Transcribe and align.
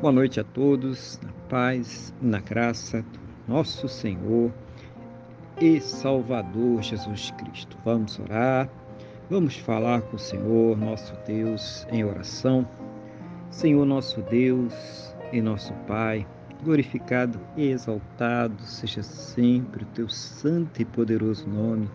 Boa 0.00 0.12
noite 0.14 0.40
a 0.40 0.44
todos, 0.44 1.20
na 1.22 1.30
paz 1.50 2.14
na 2.22 2.40
graça 2.40 3.02
do 3.02 3.52
nosso 3.52 3.86
Senhor 3.86 4.50
e 5.60 5.78
Salvador 5.78 6.82
Jesus 6.82 7.30
Cristo. 7.32 7.76
Vamos 7.84 8.18
orar, 8.18 8.66
vamos 9.28 9.58
falar 9.58 10.00
com 10.00 10.16
o 10.16 10.18
Senhor, 10.18 10.74
nosso 10.78 11.12
Deus, 11.26 11.86
em 11.92 12.02
oração. 12.02 12.66
Senhor, 13.50 13.84
nosso 13.84 14.22
Deus 14.22 15.14
e 15.34 15.42
nosso 15.42 15.74
Pai, 15.86 16.26
glorificado 16.64 17.38
e 17.54 17.68
exaltado 17.68 18.62
seja 18.62 19.02
sempre 19.02 19.82
o 19.82 19.88
teu 19.88 20.08
santo 20.08 20.80
e 20.80 20.84
poderoso 20.86 21.46
nome. 21.46 21.90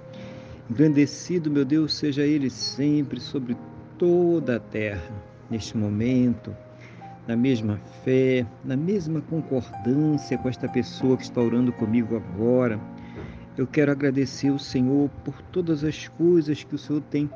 Engrandecido, 0.70 1.49
meu 1.49 1.66
Deus, 1.66 1.95
seja 1.95 2.22
ele 2.22 2.52
sempre 2.52 3.20
sobre 3.20 3.58
toda 3.98 4.58
a 4.58 4.59
terra. 4.59 5.12
Neste 5.49 5.76
momento, 5.76 6.55
na 7.27 7.35
mesma 7.35 7.79
fé, 8.03 8.45
na 8.63 8.77
mesma 8.77 9.21
concordância 9.21 10.38
com 10.38 10.47
esta 10.47 10.67
pessoa 10.67 11.17
que 11.17 11.23
está 11.23 11.41
orando 11.41 11.71
comigo 11.71 12.15
agora. 12.15 12.79
Eu 13.57 13.65
quero 13.65 13.91
agradecer 13.91 14.49
ao 14.49 14.59
Senhor 14.59 15.09
por 15.23 15.41
todas 15.43 15.84
as 15.84 16.07
coisas 16.07 16.63
que 16.63 16.75
o 16.75 16.77
Senhor 16.77 17.01
tem 17.09 17.29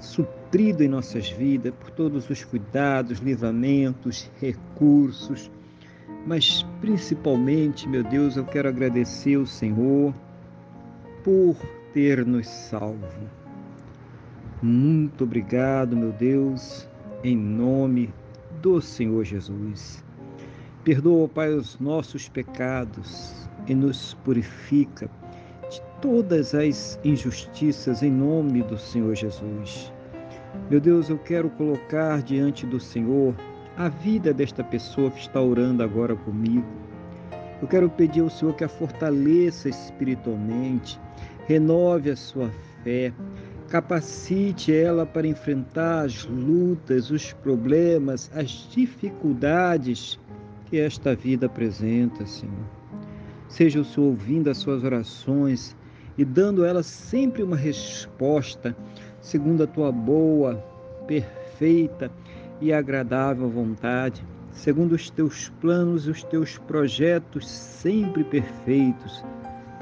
suprido 0.00 0.82
em 0.82 0.88
nossas 0.88 1.30
vidas, 1.30 1.72
por 1.78 1.90
todos 1.90 2.28
os 2.28 2.42
cuidados, 2.42 3.18
livramentos, 3.18 4.30
recursos, 4.40 5.50
mas 6.26 6.66
principalmente, 6.80 7.88
meu 7.88 8.02
Deus, 8.02 8.36
eu 8.36 8.44
quero 8.44 8.68
agradecer 8.68 9.36
ao 9.36 9.46
Senhor 9.46 10.14
por 11.22 11.56
ter 11.92 12.26
nos 12.26 12.48
salvo. 12.48 13.28
Muito 14.60 15.24
obrigado, 15.24 15.96
meu 15.96 16.12
Deus, 16.12 16.88
em 17.22 17.36
nome 17.36 18.12
do 18.62 18.80
Senhor 18.80 19.24
Jesus. 19.24 20.04
Perdoa, 20.84 21.28
Pai, 21.28 21.52
os 21.52 21.78
nossos 21.80 22.28
pecados 22.28 23.48
e 23.66 23.74
nos 23.74 24.14
purifica 24.24 25.10
de 25.68 25.82
todas 26.00 26.54
as 26.54 26.98
injustiças 27.04 28.02
em 28.02 28.10
nome 28.10 28.62
do 28.62 28.78
Senhor 28.78 29.16
Jesus. 29.16 29.92
Meu 30.70 30.80
Deus, 30.80 31.08
eu 31.08 31.18
quero 31.18 31.50
colocar 31.50 32.22
diante 32.22 32.64
do 32.64 32.78
Senhor 32.78 33.34
a 33.76 33.88
vida 33.88 34.32
desta 34.32 34.62
pessoa 34.62 35.10
que 35.10 35.20
está 35.20 35.40
orando 35.40 35.82
agora 35.82 36.14
comigo. 36.14 36.66
Eu 37.60 37.66
quero 37.66 37.90
pedir 37.90 38.20
ao 38.20 38.30
Senhor 38.30 38.54
que 38.54 38.64
a 38.64 38.68
fortaleça 38.68 39.68
espiritualmente, 39.68 41.00
renove 41.46 42.10
a 42.10 42.16
sua 42.16 42.50
fé, 42.84 43.12
Capacite 43.72 44.70
ela 44.70 45.06
para 45.06 45.26
enfrentar 45.26 46.04
as 46.04 46.26
lutas, 46.26 47.10
os 47.10 47.32
problemas, 47.32 48.30
as 48.34 48.68
dificuldades 48.70 50.20
que 50.66 50.78
esta 50.78 51.14
vida 51.14 51.46
apresenta, 51.46 52.26
Senhor. 52.26 52.66
Seja 53.48 53.80
o 53.80 53.84
Senhor 53.86 54.08
ouvindo 54.08 54.50
as 54.50 54.58
suas 54.58 54.84
orações 54.84 55.74
e 56.18 56.22
dando 56.22 56.64
a 56.64 56.68
ela 56.68 56.82
sempre 56.82 57.42
uma 57.42 57.56
resposta 57.56 58.76
segundo 59.22 59.62
a 59.62 59.66
tua 59.66 59.90
boa, 59.90 60.62
perfeita 61.06 62.10
e 62.60 62.74
agradável 62.74 63.48
vontade, 63.48 64.22
segundo 64.50 64.92
os 64.92 65.08
teus 65.08 65.48
planos 65.62 66.06
e 66.06 66.10
os 66.10 66.22
teus 66.22 66.58
projetos 66.58 67.48
sempre 67.48 68.22
perfeitos 68.22 69.24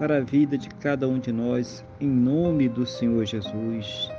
para 0.01 0.17
a 0.17 0.20
vida 0.20 0.56
de 0.56 0.70
cada 0.70 1.06
um 1.06 1.19
de 1.19 1.31
nós, 1.31 1.84
em 2.01 2.09
nome 2.09 2.70
do 2.70 2.87
Senhor 2.87 3.27
Jesus. 3.27 4.11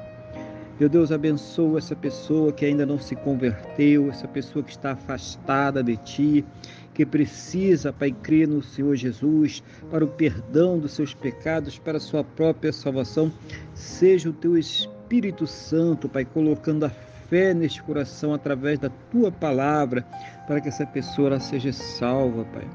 Meu 0.80 0.88
Deus, 0.88 1.12
abençoa 1.12 1.80
essa 1.80 1.96
pessoa 1.96 2.54
que 2.54 2.64
ainda 2.64 2.86
não 2.86 3.00
se 3.00 3.16
converteu, 3.16 4.08
essa 4.08 4.28
pessoa 4.28 4.64
que 4.64 4.70
está 4.70 4.92
afastada 4.92 5.82
de 5.82 5.98
Ti, 5.98 6.46
que 6.94 7.04
precisa, 7.04 7.92
Pai, 7.92 8.12
crer 8.12 8.48
no 8.48 8.62
Senhor 8.62 8.96
Jesus 8.96 9.64
para 9.90 10.06
o 10.06 10.08
perdão 10.08 10.78
dos 10.78 10.92
seus 10.92 11.16
pecados, 11.16 11.80
para 11.80 11.98
a 11.98 12.02
sua 12.02 12.24
própria 12.24 12.72
salvação. 12.72 13.32
Seja 13.74 14.30
o 14.30 14.34
Teu 14.34 14.56
Espírito 14.56 15.48
Santo, 15.48 16.08
Pai, 16.08 16.26
colocando 16.26 16.86
a 16.86 16.92
fé 16.92 17.56
neste 17.56 17.82
coração 17.82 18.36
através 18.36 18.78
da 18.78 18.92
Tua 19.10 19.32
palavra, 19.32 20.06
para 20.46 20.62
que 20.62 20.68
essa 20.68 20.86
pessoa 20.86 21.40
seja 21.40 21.74
salva, 21.74 22.46
Pai 22.46 22.68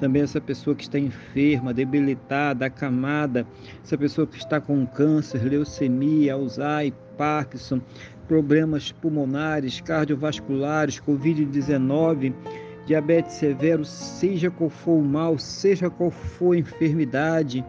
também 0.00 0.22
essa 0.22 0.40
pessoa 0.40 0.74
que 0.74 0.84
está 0.84 0.98
enferma, 0.98 1.74
debilitada, 1.74 2.64
acamada, 2.64 3.46
essa 3.84 3.98
pessoa 3.98 4.26
que 4.26 4.38
está 4.38 4.58
com 4.58 4.86
câncer, 4.86 5.44
leucemia, 5.44 6.32
Alzheimer, 6.32 6.94
Parkinson, 7.18 7.82
problemas 8.26 8.90
pulmonares, 8.92 9.82
cardiovasculares, 9.82 10.98
Covid-19, 10.98 12.32
diabetes 12.86 13.34
severo, 13.34 13.84
seja 13.84 14.50
qual 14.50 14.70
for 14.70 14.92
o 14.92 15.02
mal, 15.02 15.38
seja 15.38 15.90
qual 15.90 16.10
for 16.10 16.54
a 16.54 16.58
enfermidade, 16.58 17.62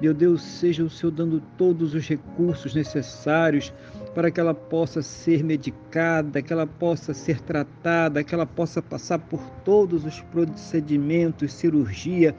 meu 0.00 0.12
Deus, 0.12 0.42
seja 0.42 0.82
o 0.82 0.90
Senhor 0.90 1.12
dando 1.12 1.40
todos 1.56 1.94
os 1.94 2.08
recursos 2.08 2.74
necessários 2.74 3.72
para 4.08 4.30
que 4.30 4.40
ela 4.40 4.54
possa 4.54 5.02
ser 5.02 5.44
medicada, 5.44 6.42
que 6.42 6.52
ela 6.52 6.66
possa 6.66 7.14
ser 7.14 7.40
tratada, 7.40 8.24
que 8.24 8.34
ela 8.34 8.46
possa 8.46 8.80
passar 8.82 9.18
por 9.18 9.40
todos 9.64 10.04
os 10.04 10.20
procedimentos, 10.22 11.52
cirurgia, 11.52 12.34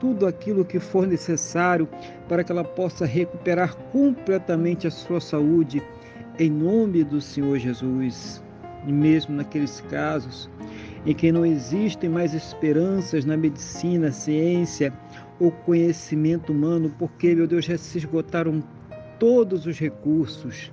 tudo 0.00 0.26
aquilo 0.26 0.64
que 0.64 0.80
for 0.80 1.06
necessário 1.06 1.88
para 2.28 2.42
que 2.42 2.50
ela 2.50 2.64
possa 2.64 3.06
recuperar 3.06 3.76
completamente 3.92 4.86
a 4.86 4.90
sua 4.90 5.20
saúde, 5.20 5.82
em 6.38 6.50
nome 6.50 7.04
do 7.04 7.20
Senhor 7.20 7.58
Jesus. 7.58 8.42
E 8.84 8.92
mesmo 8.92 9.36
naqueles 9.36 9.80
casos 9.82 10.50
em 11.06 11.14
que 11.14 11.32
não 11.32 11.44
existem 11.44 12.08
mais 12.08 12.34
esperanças 12.34 13.24
na 13.24 13.36
medicina, 13.36 14.10
ciência 14.10 14.92
ou 15.38 15.50
conhecimento 15.50 16.52
humano, 16.52 16.92
porque, 16.98 17.34
meu 17.34 17.46
Deus, 17.46 17.64
já 17.64 17.76
se 17.76 17.98
esgotaram 17.98 18.62
todos 19.18 19.66
os 19.66 19.78
recursos 19.78 20.70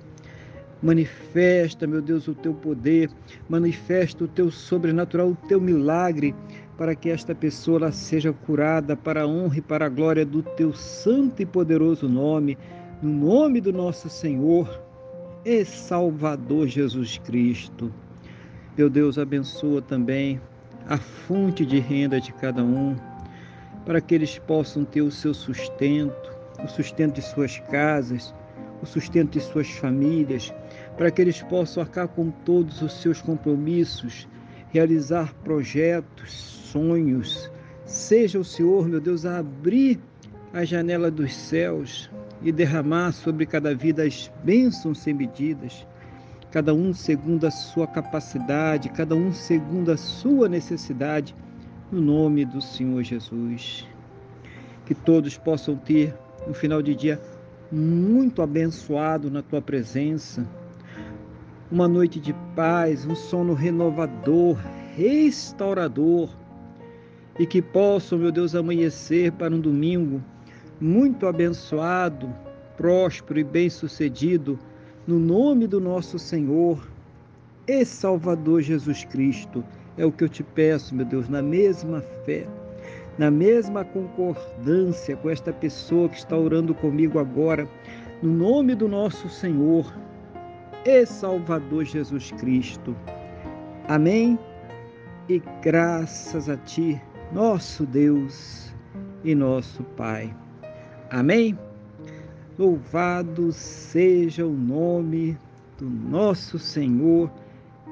Manifesta, 0.82 1.86
meu 1.86 2.00
Deus, 2.00 2.26
o 2.26 2.34
teu 2.34 2.54
poder, 2.54 3.10
manifesta 3.48 4.24
o 4.24 4.28
teu 4.28 4.50
sobrenatural, 4.50 5.28
o 5.28 5.36
teu 5.46 5.60
milagre, 5.60 6.34
para 6.78 6.94
que 6.94 7.10
esta 7.10 7.34
pessoa 7.34 7.92
seja 7.92 8.32
curada 8.32 8.96
para 8.96 9.22
a 9.22 9.26
honra 9.26 9.58
e 9.58 9.60
para 9.60 9.84
a 9.84 9.90
glória 9.90 10.24
do 10.24 10.42
teu 10.42 10.72
santo 10.72 11.42
e 11.42 11.46
poderoso 11.46 12.08
nome, 12.08 12.56
no 13.02 13.12
nome 13.12 13.60
do 13.60 13.70
nosso 13.70 14.08
Senhor 14.08 14.80
e 15.44 15.64
Salvador 15.64 16.66
Jesus 16.66 17.18
Cristo. 17.18 17.92
Meu 18.76 18.88
Deus, 18.88 19.18
abençoa 19.18 19.82
também 19.82 20.40
a 20.88 20.96
fonte 20.96 21.66
de 21.66 21.78
renda 21.78 22.18
de 22.18 22.32
cada 22.32 22.64
um, 22.64 22.96
para 23.84 24.00
que 24.00 24.14
eles 24.14 24.38
possam 24.38 24.84
ter 24.84 25.02
o 25.02 25.10
seu 25.10 25.34
sustento, 25.34 26.34
o 26.64 26.68
sustento 26.68 27.16
de 27.16 27.22
suas 27.22 27.58
casas, 27.70 28.34
o 28.82 28.86
sustento 28.86 29.38
de 29.38 29.40
suas 29.40 29.68
famílias, 29.70 30.52
para 30.96 31.10
que 31.10 31.20
eles 31.20 31.42
possam 31.42 31.82
arcar 31.82 32.08
com 32.08 32.30
todos 32.30 32.82
os 32.82 33.00
seus 33.00 33.20
compromissos, 33.20 34.28
realizar 34.70 35.34
projetos, 35.44 36.30
sonhos. 36.30 37.50
Seja 37.84 38.38
o 38.38 38.44
Senhor, 38.44 38.88
meu 38.88 39.00
Deus, 39.00 39.26
a 39.26 39.38
abrir 39.38 39.98
a 40.52 40.64
janela 40.64 41.10
dos 41.10 41.34
céus 41.34 42.10
e 42.42 42.50
derramar 42.50 43.12
sobre 43.12 43.46
cada 43.46 43.74
vida 43.74 44.04
as 44.04 44.30
bênçãos 44.42 44.98
sem 44.98 45.14
medidas, 45.14 45.86
cada 46.50 46.74
um 46.74 46.92
segundo 46.92 47.46
a 47.46 47.50
sua 47.50 47.86
capacidade, 47.86 48.88
cada 48.90 49.14
um 49.14 49.32
segundo 49.32 49.92
a 49.92 49.96
sua 49.96 50.48
necessidade, 50.48 51.34
no 51.92 52.00
nome 52.00 52.44
do 52.44 52.60
Senhor 52.60 53.02
Jesus. 53.02 53.86
Que 54.86 54.94
todos 54.94 55.36
possam 55.36 55.76
ter, 55.76 56.14
no 56.46 56.54
final 56.54 56.82
de 56.82 56.94
dia, 56.94 57.20
muito 57.70 58.42
abençoado 58.42 59.30
na 59.30 59.42
tua 59.42 59.62
presença. 59.62 60.46
Uma 61.70 61.86
noite 61.86 62.18
de 62.18 62.34
paz, 62.56 63.06
um 63.06 63.14
sono 63.14 63.54
renovador, 63.54 64.58
restaurador. 64.96 66.28
E 67.38 67.46
que 67.46 67.62
possam, 67.62 68.18
meu 68.18 68.32
Deus, 68.32 68.54
amanhecer 68.54 69.32
para 69.32 69.54
um 69.54 69.60
domingo 69.60 70.22
muito 70.80 71.26
abençoado, 71.26 72.28
próspero 72.76 73.38
e 73.38 73.44
bem-sucedido, 73.44 74.58
no 75.06 75.18
nome 75.18 75.66
do 75.66 75.80
nosso 75.80 76.18
Senhor 76.18 76.86
e 77.66 77.84
Salvador 77.84 78.62
Jesus 78.62 79.04
Cristo. 79.04 79.64
É 79.96 80.04
o 80.04 80.12
que 80.12 80.24
eu 80.24 80.28
te 80.28 80.42
peço, 80.42 80.94
meu 80.94 81.06
Deus, 81.06 81.28
na 81.28 81.40
mesma 81.40 82.00
fé 82.24 82.46
na 83.20 83.30
mesma 83.30 83.84
concordância 83.84 85.14
com 85.14 85.28
esta 85.28 85.52
pessoa 85.52 86.08
que 86.08 86.16
está 86.16 86.38
orando 86.38 86.74
comigo 86.74 87.18
agora, 87.18 87.68
no 88.22 88.32
nome 88.32 88.74
do 88.74 88.88
nosso 88.88 89.28
Senhor 89.28 89.94
e 90.86 91.04
Salvador 91.04 91.84
Jesus 91.84 92.30
Cristo. 92.30 92.96
Amém? 93.88 94.38
E 95.28 95.38
graças 95.60 96.48
a 96.48 96.56
Ti, 96.56 96.98
nosso 97.30 97.84
Deus 97.84 98.74
e 99.22 99.34
nosso 99.34 99.82
Pai. 99.98 100.34
Amém? 101.10 101.58
Louvado 102.58 103.52
seja 103.52 104.46
o 104.46 104.54
nome 104.54 105.36
do 105.76 105.90
nosso 105.90 106.58
Senhor 106.58 107.30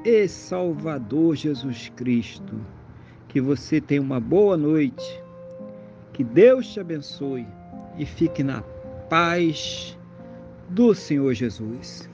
e 0.06 0.26
Salvador 0.26 1.36
Jesus 1.36 1.92
Cristo. 1.94 2.77
Que 3.38 3.42
você 3.42 3.80
tenha 3.80 4.02
uma 4.02 4.18
boa 4.18 4.56
noite. 4.56 5.22
Que 6.12 6.24
Deus 6.24 6.66
te 6.72 6.80
abençoe 6.80 7.46
e 7.96 8.04
fique 8.04 8.42
na 8.42 8.62
paz 9.08 9.96
do 10.70 10.92
Senhor 10.92 11.32
Jesus. 11.34 12.10